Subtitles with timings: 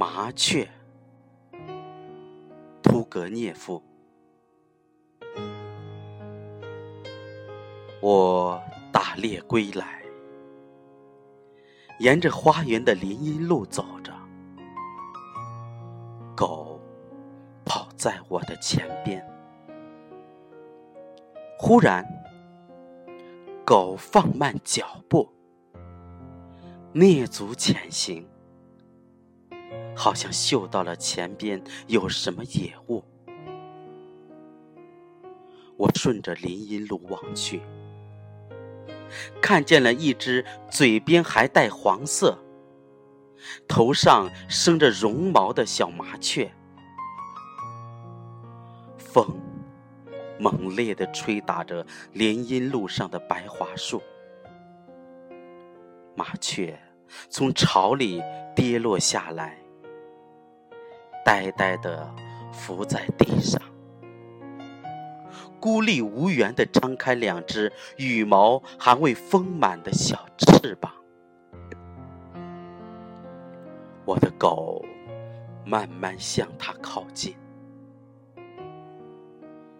[0.00, 0.66] 麻雀，
[2.82, 3.82] 屠格涅夫。
[8.00, 8.58] 我
[8.90, 10.02] 打猎归来，
[11.98, 14.10] 沿着花园的林荫路走着，
[16.34, 16.80] 狗
[17.62, 19.22] 跑在我的前边。
[21.58, 22.02] 忽然，
[23.66, 25.30] 狗放慢脚步，
[26.94, 28.26] 蹑足前行，
[29.94, 33.04] 好像嗅到了前边有什么野物。
[35.76, 37.60] 我顺着林荫路望去。
[39.40, 42.38] 看见了一只嘴边还带黄色、
[43.66, 46.50] 头上生着绒毛的小麻雀。
[48.98, 49.26] 风
[50.38, 54.00] 猛烈地吹打着林荫路上的白桦树，
[56.14, 56.78] 麻雀
[57.28, 58.22] 从巢里
[58.54, 59.58] 跌落下来，
[61.24, 62.08] 呆呆地
[62.52, 63.60] 伏在地上。
[65.60, 70.90] 孤立无援地张开两只羽毛还未丰满的小翅膀，
[74.06, 74.82] 我的狗
[75.66, 77.36] 慢慢向它靠近。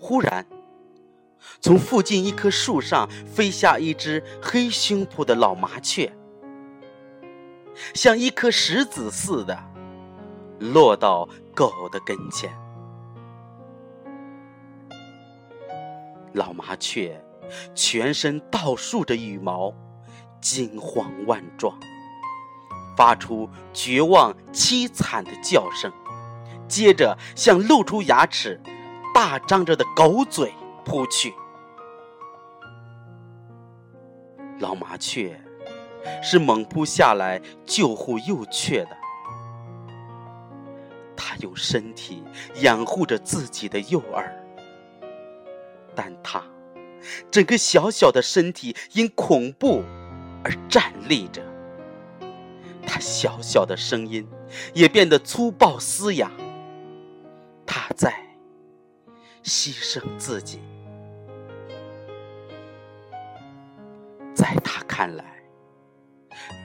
[0.00, 0.44] 忽然，
[1.60, 6.12] 从附近一棵树上飞下一只黑胸脯的老麻雀，
[7.94, 9.56] 像一颗石子似的
[10.58, 12.50] 落到狗的跟前。
[16.34, 17.24] 老麻雀
[17.74, 19.72] 全身倒竖着羽毛，
[20.40, 21.78] 惊慌万状，
[22.96, 25.90] 发出绝望凄惨的叫声，
[26.68, 28.60] 接着向露出牙齿、
[29.14, 30.52] 大张着的狗嘴
[30.84, 31.34] 扑去。
[34.60, 35.40] 老麻雀
[36.22, 38.97] 是猛扑下来救护幼雀的，
[41.38, 42.22] 它用身体
[42.56, 44.34] 养护着自己的幼儿。
[45.94, 46.42] 但他
[47.30, 49.84] 整个小小的身体因恐怖
[50.44, 51.42] 而站立着，
[52.86, 54.26] 他小小的声音
[54.74, 56.30] 也变得粗暴嘶哑。
[57.66, 58.12] 他在
[59.44, 60.60] 牺牲自己，
[64.34, 65.24] 在他看来，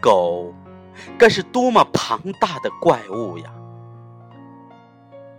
[0.02, 0.54] 狗
[1.18, 3.54] 该是多么庞大的怪物呀！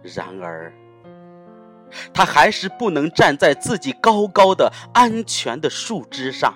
[0.05, 0.73] 然而。
[2.13, 6.55] 他还是不能站在自己高高的、安全的树枝上。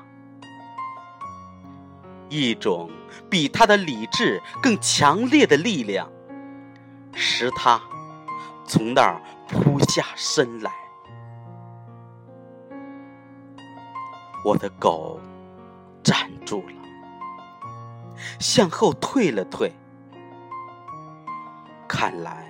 [2.29, 2.91] 一种
[3.31, 6.11] 比他的理智更强烈的力量，
[7.15, 7.81] 使他
[8.67, 10.73] 从那儿扑下身来。
[14.45, 15.21] 我的狗
[16.03, 16.75] 站住了，
[18.41, 19.73] 向后退了退。
[21.87, 22.48] 看来。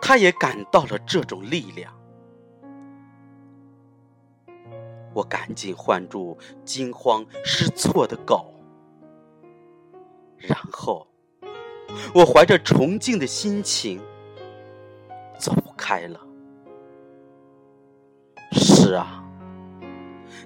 [0.00, 1.94] 他也感到了这种力量，
[5.14, 8.54] 我赶紧唤住惊慌失措的狗，
[10.38, 11.06] 然后
[12.14, 14.00] 我怀着崇敬的心情
[15.38, 16.20] 走开了。
[18.52, 19.24] 是啊，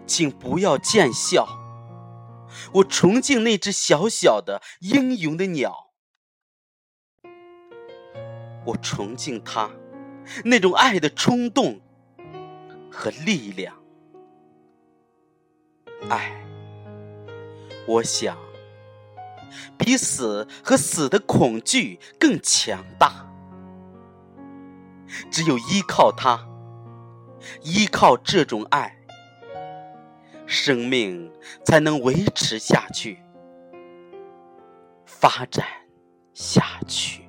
[0.07, 1.47] 请不要见笑，
[2.75, 5.84] 我崇敬那只小小的英勇的鸟。
[8.65, 9.71] 我崇敬他
[10.45, 11.81] 那种爱的冲动
[12.91, 13.77] 和力量，
[16.09, 16.33] 爱，
[17.87, 18.37] 我想
[19.77, 23.31] 比死和死的恐惧更强大。
[25.31, 26.49] 只有依靠它，
[27.63, 28.97] 依靠这种爱，
[30.47, 31.31] 生命
[31.65, 33.19] 才能维持下去，
[35.05, 35.67] 发展
[36.33, 37.24] 下去。